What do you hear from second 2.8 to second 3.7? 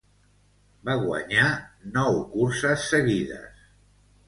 seguides.